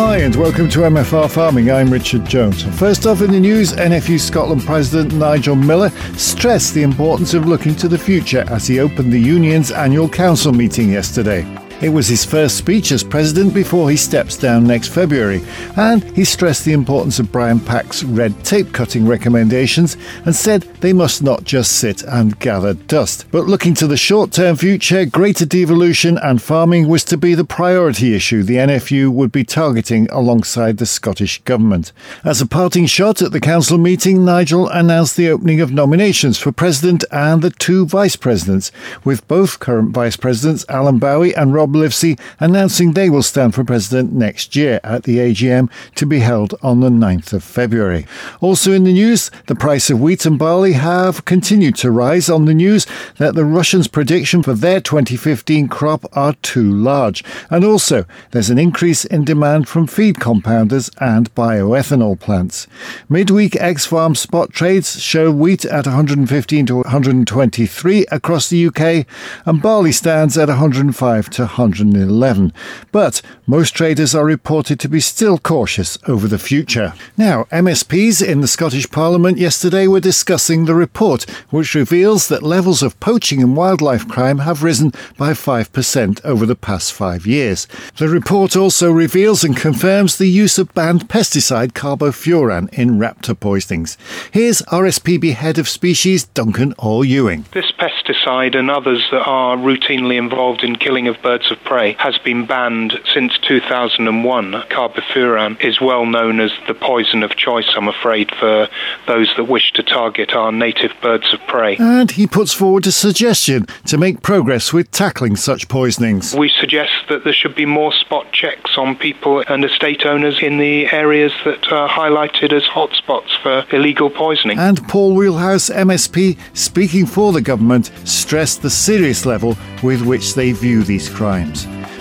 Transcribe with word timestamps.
Hi, 0.00 0.18
and 0.18 0.36
welcome 0.36 0.68
to 0.68 0.82
MFR 0.82 1.28
Farming. 1.28 1.72
I'm 1.72 1.90
Richard 1.90 2.24
Jones. 2.24 2.62
First 2.78 3.04
off 3.04 3.20
in 3.20 3.32
the 3.32 3.40
news, 3.40 3.72
NFU 3.72 4.20
Scotland 4.20 4.62
President 4.62 5.12
Nigel 5.12 5.56
Miller 5.56 5.90
stressed 6.16 6.72
the 6.72 6.84
importance 6.84 7.34
of 7.34 7.48
looking 7.48 7.74
to 7.74 7.88
the 7.88 7.98
future 7.98 8.44
as 8.48 8.64
he 8.64 8.78
opened 8.78 9.12
the 9.12 9.18
union's 9.18 9.72
annual 9.72 10.08
council 10.08 10.52
meeting 10.52 10.88
yesterday. 10.92 11.42
It 11.80 11.90
was 11.90 12.08
his 12.08 12.24
first 12.24 12.56
speech 12.56 12.90
as 12.90 13.04
president 13.04 13.54
before 13.54 13.88
he 13.88 13.96
steps 13.96 14.36
down 14.36 14.66
next 14.66 14.88
February, 14.88 15.44
and 15.76 16.02
he 16.16 16.24
stressed 16.24 16.64
the 16.64 16.72
importance 16.72 17.20
of 17.20 17.30
Brian 17.30 17.60
Pack's 17.60 18.02
red 18.02 18.44
tape 18.44 18.72
cutting 18.72 19.06
recommendations 19.06 19.96
and 20.24 20.34
said 20.34 20.62
they 20.80 20.92
must 20.92 21.22
not 21.22 21.44
just 21.44 21.78
sit 21.78 22.02
and 22.02 22.36
gather 22.40 22.74
dust. 22.74 23.26
But 23.30 23.46
looking 23.46 23.74
to 23.74 23.86
the 23.86 23.96
short 23.96 24.32
term 24.32 24.56
future, 24.56 25.04
greater 25.04 25.46
devolution 25.46 26.18
and 26.18 26.42
farming 26.42 26.88
was 26.88 27.04
to 27.04 27.16
be 27.16 27.36
the 27.36 27.44
priority 27.44 28.12
issue 28.12 28.42
the 28.42 28.56
NFU 28.56 29.10
would 29.10 29.30
be 29.30 29.44
targeting 29.44 30.08
alongside 30.10 30.78
the 30.78 30.86
Scottish 30.86 31.40
Government. 31.42 31.92
As 32.24 32.40
a 32.40 32.46
parting 32.46 32.86
shot 32.86 33.22
at 33.22 33.30
the 33.30 33.38
council 33.38 33.78
meeting, 33.78 34.24
Nigel 34.24 34.68
announced 34.68 35.16
the 35.16 35.28
opening 35.28 35.60
of 35.60 35.70
nominations 35.70 36.38
for 36.38 36.50
president 36.50 37.04
and 37.12 37.40
the 37.40 37.50
two 37.50 37.86
vice 37.86 38.16
presidents, 38.16 38.72
with 39.04 39.26
both 39.28 39.60
current 39.60 39.90
vice 39.90 40.16
presidents 40.16 40.64
Alan 40.68 40.98
Bowie 40.98 41.36
and 41.36 41.54
Rob 41.54 41.67
Rob 41.68 41.76
Livesey 41.76 42.16
announcing 42.40 42.92
they 42.92 43.10
will 43.10 43.22
stand 43.22 43.54
for 43.54 43.62
president 43.62 44.10
next 44.10 44.56
year 44.56 44.80
at 44.82 45.02
the 45.02 45.18
AGM 45.18 45.70
to 45.96 46.06
be 46.06 46.20
held 46.20 46.54
on 46.62 46.80
the 46.80 46.88
9th 46.88 47.34
of 47.34 47.44
February. 47.44 48.06
Also 48.40 48.72
in 48.72 48.84
the 48.84 48.92
news, 48.94 49.30
the 49.48 49.54
price 49.54 49.90
of 49.90 50.00
wheat 50.00 50.24
and 50.24 50.38
barley 50.38 50.72
have 50.72 51.26
continued 51.26 51.76
to 51.76 51.90
rise 51.90 52.30
on 52.30 52.46
the 52.46 52.54
news 52.54 52.86
that 53.18 53.34
the 53.34 53.44
Russians' 53.44 53.86
prediction 53.86 54.42
for 54.42 54.54
their 54.54 54.80
2015 54.80 55.68
crop 55.68 56.06
are 56.16 56.32
too 56.40 56.72
large. 56.72 57.22
And 57.50 57.66
also, 57.66 58.06
there's 58.30 58.48
an 58.48 58.58
increase 58.58 59.04
in 59.04 59.24
demand 59.24 59.68
from 59.68 59.86
feed 59.86 60.16
compounders 60.16 60.90
and 61.02 61.34
bioethanol 61.34 62.18
plants. 62.18 62.66
Midweek 63.10 63.56
ex 63.56 63.84
farm 63.84 64.14
spot 64.14 64.52
trades 64.52 65.02
show 65.02 65.30
wheat 65.30 65.66
at 65.66 65.84
115 65.84 66.64
to 66.64 66.76
123 66.76 68.06
across 68.10 68.48
the 68.48 68.66
UK 68.68 69.06
and 69.44 69.60
barley 69.60 69.92
stands 69.92 70.38
at 70.38 70.48
105 70.48 71.28
to 71.30 71.57
111. 71.58 72.52
But 72.92 73.20
most 73.46 73.74
traders 73.74 74.14
are 74.14 74.24
reported 74.24 74.78
to 74.80 74.88
be 74.88 75.00
still 75.00 75.38
cautious 75.38 75.98
over 76.06 76.28
the 76.28 76.38
future. 76.38 76.94
Now, 77.16 77.44
MSPs 77.50 78.26
in 78.26 78.40
the 78.40 78.48
Scottish 78.48 78.90
Parliament 78.90 79.38
yesterday 79.38 79.86
were 79.86 80.00
discussing 80.00 80.64
the 80.64 80.74
report, 80.74 81.28
which 81.50 81.74
reveals 81.74 82.28
that 82.28 82.42
levels 82.42 82.82
of 82.82 82.98
poaching 83.00 83.42
and 83.42 83.56
wildlife 83.56 84.06
crime 84.06 84.38
have 84.38 84.62
risen 84.62 84.92
by 85.16 85.32
5% 85.32 86.24
over 86.24 86.46
the 86.46 86.56
past 86.56 86.92
five 86.92 87.26
years. 87.26 87.66
The 87.96 88.08
report 88.08 88.56
also 88.56 88.90
reveals 88.90 89.44
and 89.44 89.56
confirms 89.56 90.16
the 90.16 90.28
use 90.28 90.58
of 90.58 90.72
banned 90.74 91.08
pesticide 91.08 91.72
carbofuran 91.72 92.72
in 92.72 92.98
raptor 92.98 93.38
poisonings. 93.38 93.98
Here's 94.30 94.62
RSPB 94.62 95.34
Head 95.34 95.58
of 95.58 95.68
Species 95.68 96.24
Duncan 96.24 96.74
Orr 96.78 97.04
Ewing. 97.04 97.46
This 97.52 97.72
pesticide 97.72 98.56
and 98.56 98.70
others 98.70 99.06
that 99.10 99.26
are 99.26 99.56
routinely 99.56 100.18
involved 100.18 100.62
in 100.62 100.76
killing 100.76 101.08
of 101.08 101.20
birds 101.22 101.47
of 101.50 101.62
prey 101.64 101.94
has 101.94 102.18
been 102.18 102.46
banned 102.46 102.98
since 103.12 103.38
2001. 103.38 104.52
Carbofuran 104.70 105.60
is 105.60 105.80
well 105.80 106.06
known 106.06 106.40
as 106.40 106.50
the 106.66 106.74
poison 106.74 107.22
of 107.22 107.36
choice, 107.36 107.68
I'm 107.76 107.88
afraid, 107.88 108.30
for 108.34 108.68
those 109.06 109.32
that 109.36 109.44
wish 109.44 109.72
to 109.72 109.82
target 109.82 110.32
our 110.34 110.52
native 110.52 110.92
birds 111.02 111.32
of 111.32 111.40
prey. 111.46 111.76
And 111.76 112.10
he 112.10 112.26
puts 112.26 112.52
forward 112.52 112.86
a 112.86 112.92
suggestion 112.92 113.66
to 113.86 113.98
make 113.98 114.22
progress 114.22 114.72
with 114.72 114.90
tackling 114.90 115.36
such 115.36 115.68
poisonings. 115.68 116.34
We 116.34 116.48
suggest 116.48 116.92
that 117.08 117.24
there 117.24 117.32
should 117.32 117.54
be 117.54 117.66
more 117.66 117.92
spot 117.92 118.32
checks 118.32 118.76
on 118.76 118.96
people 118.96 119.44
and 119.48 119.64
estate 119.64 120.04
owners 120.04 120.42
in 120.42 120.58
the 120.58 120.90
areas 120.92 121.32
that 121.44 121.72
are 121.72 121.88
highlighted 121.88 122.52
as 122.52 122.64
hotspots 122.64 123.40
for 123.42 123.64
illegal 123.74 124.10
poisoning. 124.10 124.58
And 124.58 124.86
Paul 124.88 125.14
Wheelhouse, 125.14 125.70
MSP, 125.70 126.38
speaking 126.54 127.06
for 127.06 127.32
the 127.32 127.40
government, 127.40 127.90
stressed 128.04 128.62
the 128.62 128.70
serious 128.70 129.24
level 129.26 129.56
with 129.82 130.02
which 130.02 130.34
they 130.34 130.52
view 130.52 130.82
these 130.82 131.08
crimes. 131.08 131.37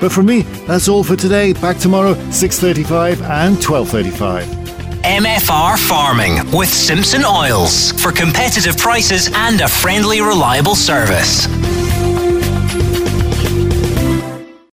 But 0.00 0.12
for 0.12 0.22
me, 0.22 0.42
that's 0.66 0.88
all 0.88 1.04
for 1.04 1.16
today. 1.16 1.52
Back 1.54 1.76
tomorrow, 1.78 2.14
6.35 2.14 3.22
and 3.22 3.56
12.35. 3.56 4.60
MFR 5.02 5.78
Farming 5.88 6.50
with 6.52 6.68
Simpson 6.68 7.24
Oils 7.24 7.92
for 7.92 8.12
competitive 8.12 8.76
prices 8.76 9.30
and 9.34 9.60
a 9.60 9.68
friendly, 9.68 10.20
reliable 10.20 10.74
service. 10.74 11.46